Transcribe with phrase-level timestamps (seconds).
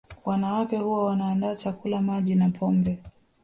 [0.25, 2.97] Wanawake huwa wanaandaa chakula Maji na pombe